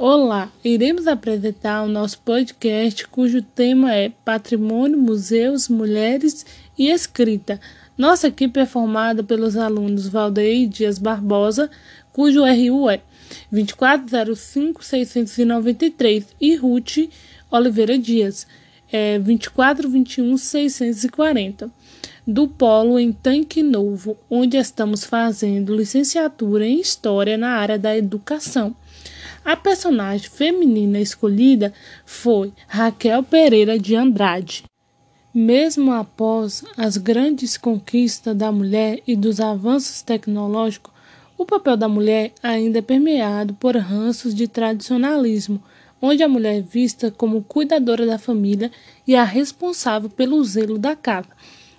Olá, 0.00 0.48
iremos 0.64 1.08
apresentar 1.08 1.82
o 1.82 1.88
nosso 1.88 2.20
podcast 2.20 3.04
cujo 3.08 3.42
tema 3.42 3.92
é 3.92 4.12
Patrimônio, 4.24 4.96
Museus, 4.96 5.68
Mulheres 5.68 6.46
e 6.78 6.88
Escrita. 6.88 7.60
Nossa 7.96 8.28
equipe 8.28 8.60
é 8.60 8.66
formada 8.66 9.24
pelos 9.24 9.56
alunos 9.56 10.06
Valdeir 10.06 10.68
Dias 10.68 11.00
Barbosa, 11.00 11.68
cujo 12.12 12.44
RU 12.44 12.88
é 12.88 13.00
2405693 13.52 16.26
e 16.40 16.54
Ruth 16.54 17.10
Oliveira 17.50 17.98
Dias, 17.98 18.46
é 18.92 19.18
2421640 19.18 21.68
do 22.24 22.46
Polo 22.46 23.00
em 23.00 23.10
Tanque 23.10 23.64
Novo, 23.64 24.16
onde 24.30 24.58
estamos 24.58 25.02
fazendo 25.02 25.74
licenciatura 25.74 26.64
em 26.64 26.78
História 26.78 27.36
na 27.36 27.54
área 27.54 27.76
da 27.76 27.96
Educação. 27.96 28.76
A 29.44 29.56
personagem 29.56 30.28
feminina 30.28 31.00
escolhida 31.00 31.72
foi 32.04 32.52
Raquel 32.66 33.22
Pereira 33.22 33.78
de 33.78 33.94
Andrade. 33.94 34.64
Mesmo 35.32 35.92
após 35.92 36.64
as 36.76 36.96
grandes 36.96 37.56
conquistas 37.56 38.36
da 38.36 38.50
mulher 38.50 39.00
e 39.06 39.14
dos 39.14 39.40
avanços 39.40 40.02
tecnológicos, 40.02 40.92
o 41.36 41.46
papel 41.46 41.76
da 41.76 41.88
mulher 41.88 42.32
ainda 42.42 42.80
é 42.80 42.82
permeado 42.82 43.54
por 43.54 43.76
ranços 43.76 44.34
de 44.34 44.48
tradicionalismo, 44.48 45.62
onde 46.02 46.22
a 46.22 46.28
mulher 46.28 46.58
é 46.58 46.60
vista 46.60 47.10
como 47.10 47.42
cuidadora 47.42 48.04
da 48.04 48.18
família 48.18 48.70
e 49.06 49.14
a 49.14 49.24
responsável 49.24 50.10
pelo 50.10 50.42
zelo 50.44 50.78
da 50.78 50.96
casa. 50.96 51.28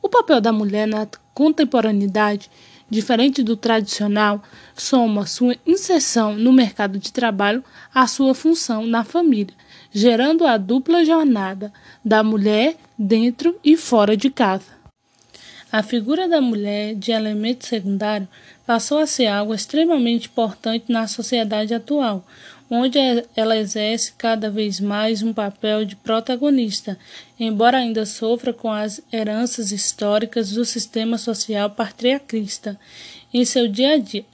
O 0.00 0.08
papel 0.08 0.40
da 0.40 0.52
mulher 0.52 0.86
na 0.86 1.06
contemporaneidade 1.34 2.50
diferente 2.90 3.42
do 3.42 3.56
tradicional, 3.56 4.42
soma 4.74 5.26
sua 5.26 5.56
inserção 5.64 6.34
no 6.34 6.52
mercado 6.52 6.98
de 6.98 7.12
trabalho 7.12 7.64
à 7.94 8.06
sua 8.06 8.34
função 8.34 8.84
na 8.84 9.04
família, 9.04 9.54
gerando 9.92 10.44
a 10.44 10.56
dupla 10.56 11.04
jornada 11.04 11.72
da 12.04 12.22
mulher 12.22 12.76
dentro 12.98 13.56
e 13.64 13.76
fora 13.76 14.16
de 14.16 14.28
casa. 14.28 14.80
A 15.72 15.84
figura 15.84 16.28
da 16.28 16.40
mulher, 16.40 16.96
de 16.96 17.12
elemento 17.12 17.64
secundário, 17.64 18.26
passou 18.66 18.98
a 18.98 19.06
ser 19.06 19.28
algo 19.28 19.54
extremamente 19.54 20.26
importante 20.26 20.86
na 20.88 21.06
sociedade 21.06 21.72
atual, 21.72 22.26
onde 22.70 22.98
ela 23.34 23.56
exerce 23.56 24.12
cada 24.16 24.48
vez 24.48 24.78
mais 24.78 25.22
um 25.22 25.32
papel 25.32 25.84
de 25.84 25.96
protagonista, 25.96 26.96
embora 27.38 27.78
ainda 27.78 28.06
sofra 28.06 28.52
com 28.52 28.70
as 28.70 29.00
heranças 29.12 29.72
históricas 29.72 30.52
do 30.52 30.64
sistema 30.64 31.18
social 31.18 31.68
patriarquista 31.70 32.78
em 33.34 33.44
seu 33.44 33.66
dia 33.66 33.94
a 33.94 33.98
dia. 33.98 34.24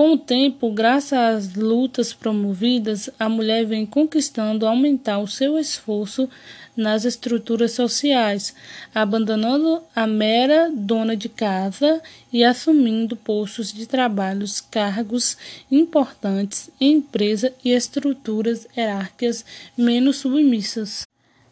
Com 0.00 0.12
o 0.14 0.18
tempo, 0.18 0.72
graças 0.72 1.12
às 1.12 1.54
lutas 1.54 2.14
promovidas, 2.14 3.10
a 3.18 3.28
mulher 3.28 3.66
vem 3.66 3.84
conquistando 3.84 4.66
aumentar 4.66 5.18
o 5.18 5.28
seu 5.28 5.58
esforço 5.58 6.26
nas 6.74 7.04
estruturas 7.04 7.72
sociais, 7.72 8.54
abandonando 8.94 9.82
a 9.94 10.06
mera 10.06 10.72
dona 10.74 11.14
de 11.14 11.28
casa 11.28 12.00
e 12.32 12.42
assumindo 12.42 13.14
postos 13.14 13.74
de 13.74 13.86
trabalhos, 13.86 14.58
cargos 14.58 15.36
importantes 15.70 16.70
em 16.80 16.92
empresa 16.92 17.52
e 17.62 17.70
estruturas 17.70 18.66
hierárquicas 18.74 19.44
menos 19.76 20.16
submissas. 20.16 21.09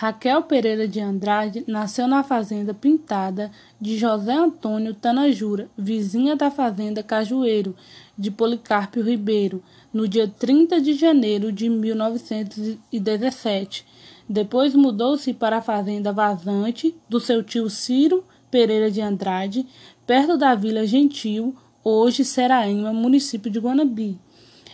Raquel 0.00 0.42
Pereira 0.44 0.88
de 0.88 0.98
Andrade 0.98 1.62
nasceu 1.66 2.08
na 2.08 2.22
fazenda 2.22 2.72
Pintada 2.72 3.50
de 3.78 3.98
José 3.98 4.32
Antônio 4.32 4.94
Tanajura, 4.94 5.68
vizinha 5.76 6.34
da 6.34 6.50
fazenda 6.50 7.02
Cajueiro, 7.02 7.76
de 8.16 8.30
Policarpio 8.30 9.02
Ribeiro, 9.02 9.62
no 9.92 10.08
dia 10.08 10.26
30 10.26 10.80
de 10.80 10.94
janeiro 10.94 11.52
de 11.52 11.68
1917. 11.68 13.84
Depois 14.26 14.74
mudou-se 14.74 15.34
para 15.34 15.58
a 15.58 15.62
fazenda 15.62 16.14
Vazante 16.14 16.96
do 17.06 17.20
seu 17.20 17.42
tio 17.42 17.68
Ciro 17.68 18.24
Pereira 18.50 18.90
de 18.90 19.02
Andrade, 19.02 19.66
perto 20.06 20.38
da 20.38 20.54
Vila 20.54 20.86
Gentil, 20.86 21.54
hoje 21.84 22.24
Seraíma, 22.24 22.90
município 22.90 23.50
de 23.50 23.60
Guanabi. 23.60 24.18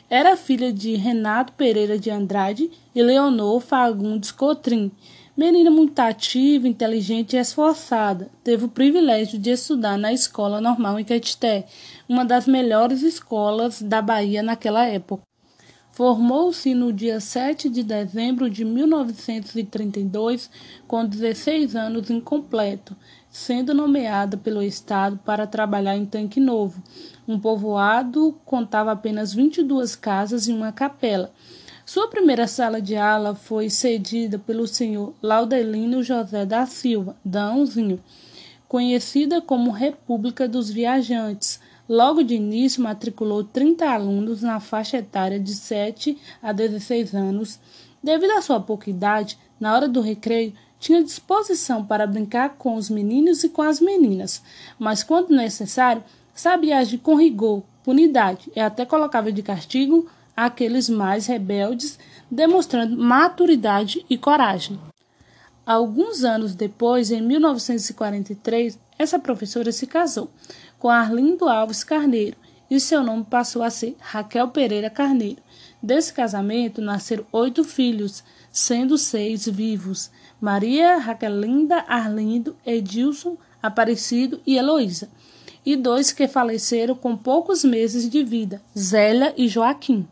Era 0.09 0.37
filha 0.37 0.73
de 0.73 0.95
Renato 0.95 1.53
Pereira 1.55 1.99
de 1.99 2.11
Andrade 2.11 2.71
e 2.95 3.03
Leonor 3.03 3.61
Fagundes 3.61 4.31
Cotrim. 4.31 4.93
Menina 5.37 5.69
muito 5.69 5.99
ativa, 5.99 6.69
inteligente 6.69 7.35
e 7.35 7.41
esforçada, 7.41 8.31
teve 8.45 8.65
o 8.65 8.69
privilégio 8.69 9.37
de 9.37 9.51
estudar 9.51 9.99
na 9.99 10.13
Escola 10.13 10.61
Normal 10.61 11.01
em 11.01 11.05
Caetité, 11.05 11.67
uma 12.09 12.25
das 12.25 12.47
melhores 12.47 13.03
escolas 13.03 13.83
da 13.83 14.01
Bahia 14.01 14.45
naquela 14.45 14.87
época. 14.87 15.25
Formou-se 15.97 16.75
no 16.75 16.93
dia 16.93 17.19
7 17.21 17.71
de 17.71 17.83
dezembro 17.83 18.51
de 18.51 18.67
1932, 18.67 20.51
com 20.87 21.07
16 21.07 21.75
anos 21.75 22.11
incompleto, 22.11 22.95
sendo 23.31 23.73
nomeada 23.73 24.37
pelo 24.37 24.63
Estado 24.63 25.19
para 25.25 25.47
trabalhar 25.47 25.97
em 25.97 26.05
Tanque 26.05 26.39
Novo. 26.39 26.83
Um 27.27 27.41
povoado 27.41 28.39
contava 28.45 28.93
apenas 28.93 29.33
22 29.33 29.97
casas 29.97 30.47
e 30.47 30.53
uma 30.53 30.71
capela. 30.71 31.33
Sua 31.87 32.09
primeira 32.09 32.47
sala 32.47 32.79
de 32.79 32.95
aula 32.95 33.35
foi 33.35 33.71
cedida 33.71 34.39
pelo 34.39 34.67
senhor 34.67 35.15
Laudelino 35.23 36.03
José 36.03 36.45
da 36.45 36.67
Silva, 36.67 37.17
Dãozinho, 37.25 37.99
conhecida 38.69 39.41
como 39.41 39.71
República 39.71 40.47
dos 40.47 40.69
Viajantes 40.69 41.59
Logo 41.89 42.23
de 42.25 42.35
início, 42.35 42.83
matriculou 42.83 43.45
30 43.45 43.89
alunos 43.89 44.43
na 44.43 44.59
faixa 44.59 44.99
etária 44.99 45.39
de 45.39 45.55
7 45.55 46.19
a 46.43 46.53
16 46.53 47.15
anos. 47.15 47.61
Devido 48.03 48.33
à 48.33 48.43
sua 48.43 48.61
pouca 48.61 48.91
idade, 48.91 49.39
na 49.61 49.75
hora 49.75 49.89
do 49.89 50.01
recreio, 50.01 50.53
tinha 50.79 51.03
disposição 51.03 51.85
para 51.85 52.07
brincar 52.07 52.57
com 52.57 52.75
os 52.75 52.91
meninos 52.91 53.43
e 53.45 53.49
com 53.49 53.63
as 53.63 53.81
meninas, 53.81 54.43
mas 54.79 55.03
quando 55.03 55.35
necessário, 55.35 56.05
sabia 56.35 56.79
agir 56.79 56.99
com 56.99 57.17
rigor, 57.17 57.63
punidade 57.83 58.51
e 58.55 58.61
até 58.61 58.85
colocava 58.85 59.33
de 59.33 59.43
castigo 59.43 60.07
aqueles 60.37 60.89
mais 60.89 61.27
rebeldes, 61.27 61.99
demonstrando 62.31 62.97
maturidade 62.97 64.05
e 64.11 64.19
coragem. 64.19 64.79
Alguns 65.65 66.23
anos 66.23 66.55
depois, 66.55 67.11
em 67.11 67.23
1943, 67.23 68.79
essa 68.99 69.19
professora 69.19 69.73
se 69.73 69.87
casou 69.87 70.31
com 70.79 70.89
Arlindo 70.89 71.49
Alves 71.49 71.83
Carneiro 71.83 72.37
e 72.71 72.81
seu 72.81 73.03
nome 73.03 73.25
passou 73.25 73.63
a 73.63 73.71
ser 73.71 73.97
Raquel 74.01 74.49
Pereira 74.49 74.91
Carneiro. 74.91 75.41
Desse 75.83 76.13
casamento 76.13 76.81
nasceram 76.81 77.25
oito 77.33 77.63
filhos, 77.63 78.25
sendo 78.51 78.99
seis 78.99 79.47
vivos: 79.47 80.11
Maria, 80.41 80.99
Raquelinda, 80.99 81.85
Arlindo, 81.87 82.57
Edilson, 82.65 83.37
Aparecido 83.63 84.41
e 84.47 84.57
Heloísa, 84.57 85.09
e 85.65 85.77
dois 85.77 86.13
que 86.13 86.27
faleceram 86.27 86.95
com 86.95 87.17
poucos 87.17 87.65
meses 87.65 88.09
de 88.09 88.25
vida, 88.25 88.61
Zélia 88.77 89.33
e 89.37 89.49
Joaquim. 89.49 90.09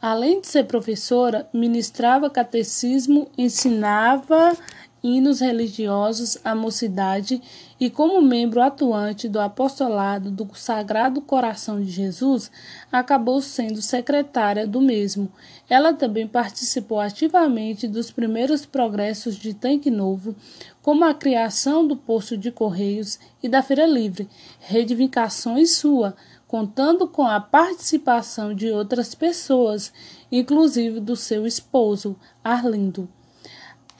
Além 0.00 0.40
de 0.40 0.46
ser 0.46 0.64
professora, 0.64 1.48
ministrava 1.52 2.30
catecismo, 2.30 3.30
ensinava 3.36 4.56
hinos 5.02 5.40
religiosos 5.40 6.38
à 6.44 6.54
mocidade 6.54 7.40
e, 7.78 7.88
como 7.88 8.20
membro 8.20 8.60
atuante 8.60 9.28
do 9.28 9.40
apostolado 9.40 10.30
do 10.30 10.48
Sagrado 10.54 11.20
Coração 11.20 11.80
de 11.80 11.90
Jesus, 11.90 12.50
acabou 12.92 13.40
sendo 13.40 13.80
secretária 13.80 14.66
do 14.66 14.80
mesmo. 14.80 15.32
Ela 15.68 15.92
também 15.92 16.26
participou 16.26 17.00
ativamente 17.00 17.88
dos 17.88 18.10
primeiros 18.10 18.66
progressos 18.66 19.36
de 19.36 19.54
Tanque 19.54 19.90
Novo, 19.90 20.34
como 20.82 21.04
a 21.04 21.14
criação 21.14 21.86
do 21.86 21.96
posto 21.96 22.36
de 22.36 22.50
Correios 22.50 23.18
e 23.42 23.48
da 23.48 23.62
Feira 23.62 23.86
Livre, 23.86 24.28
reivindicações 24.60 25.76
sua, 25.76 26.14
contando 26.46 27.06
com 27.06 27.22
a 27.22 27.38
participação 27.38 28.52
de 28.52 28.70
outras 28.70 29.14
pessoas, 29.14 29.92
inclusive 30.32 30.98
do 30.98 31.14
seu 31.14 31.46
esposo, 31.46 32.16
Arlindo. 32.42 33.08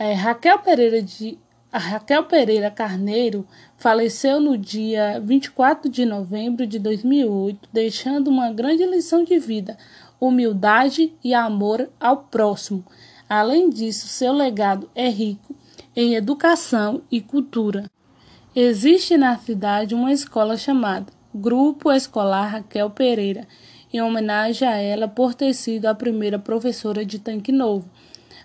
É, 0.02 0.14
Raquel 0.14 0.58
Pereira 0.60 1.02
de 1.02 1.36
a 1.70 1.78
Raquel 1.78 2.24
Pereira 2.24 2.70
Carneiro 2.70 3.46
faleceu 3.76 4.40
no 4.40 4.56
dia 4.56 5.20
24 5.22 5.90
de 5.90 6.06
novembro 6.06 6.66
de 6.66 6.78
2008, 6.78 7.68
deixando 7.70 8.28
uma 8.28 8.50
grande 8.50 8.82
lição 8.86 9.22
de 9.22 9.38
vida, 9.38 9.76
humildade 10.18 11.12
e 11.22 11.34
amor 11.34 11.90
ao 12.00 12.16
próximo. 12.16 12.82
Além 13.28 13.68
disso, 13.68 14.08
seu 14.08 14.32
legado 14.32 14.88
é 14.94 15.06
rico 15.06 15.54
em 15.94 16.14
educação 16.14 17.02
e 17.10 17.20
cultura. 17.20 17.84
Existe 18.56 19.18
na 19.18 19.36
cidade 19.36 19.94
uma 19.94 20.10
escola 20.10 20.56
chamada 20.56 21.12
Grupo 21.34 21.92
Escolar 21.92 22.52
Raquel 22.52 22.88
Pereira, 22.88 23.46
em 23.92 24.00
homenagem 24.00 24.66
a 24.66 24.76
ela 24.76 25.06
por 25.06 25.34
ter 25.34 25.52
sido 25.52 25.84
a 25.84 25.94
primeira 25.94 26.38
professora 26.38 27.04
de 27.04 27.18
Tanque 27.18 27.52
Novo 27.52 27.86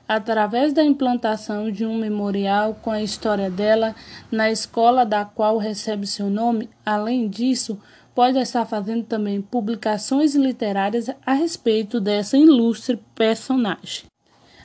através 0.08 0.74
da 0.74 0.84
implantação 0.84 1.72
de 1.72 1.86
um 1.86 1.98
memorial 1.98 2.78
com 2.82 2.92
a 2.92 3.02
história 3.02 3.50
dela 3.50 3.96
na 4.32 4.52
escola 4.52 5.06
da 5.06 5.26
qual 5.26 5.58
recebe 5.58 6.06
seu 6.06 6.30
nome. 6.30 6.70
Além 6.86 7.28
disso, 7.28 7.80
pode 8.14 8.38
estar 8.38 8.66
fazendo 8.66 9.04
também 9.04 9.42
publicações 9.42 10.36
literárias 10.36 11.10
a 11.26 11.34
respeito 11.34 12.00
dessa 12.00 12.38
ilustre 12.38 13.00
personagem. 13.16 14.06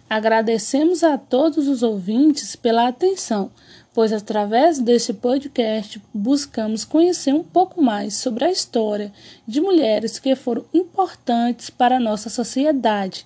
Agradecemos 0.08 1.04
a 1.04 1.16
todos 1.16 1.68
os 1.68 1.82
ouvintes 1.82 2.56
pela 2.56 2.88
atenção, 2.88 3.50
pois 3.94 4.12
através 4.12 4.80
deste 4.80 5.12
podcast 5.12 6.02
buscamos 6.12 6.84
conhecer 6.84 7.32
um 7.32 7.44
pouco 7.44 7.80
mais 7.80 8.14
sobre 8.14 8.44
a 8.44 8.50
história 8.50 9.12
de 9.46 9.60
mulheres 9.60 10.18
que 10.18 10.34
foram 10.34 10.64
importantes 10.74 11.70
para 11.70 11.96
a 11.96 12.00
nossa 12.00 12.28
sociedade 12.28 13.24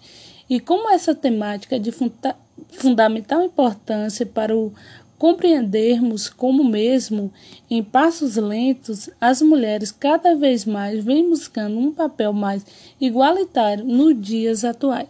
e 0.55 0.61
como 0.61 0.89
essa 0.89 1.12
temática 1.12 1.75
é 1.75 1.79
de 1.81 1.91
funda 1.91 2.37
fundamental 2.71 3.43
importância 3.43 4.25
para 4.25 4.56
o 4.56 4.73
compreendermos 5.19 6.29
como 6.29 6.62
mesmo 6.62 7.33
em 7.69 7.83
passos 7.83 8.37
lentos 8.37 9.11
as 9.21 9.43
mulheres 9.43 9.91
cada 9.91 10.37
vez 10.37 10.65
mais 10.65 11.03
vêm 11.03 11.29
buscando 11.29 11.77
um 11.77 11.93
papel 11.93 12.33
mais 12.33 12.65
igualitário 13.01 13.85
nos 13.85 14.21
dias 14.21 14.65
atuais. 14.65 15.09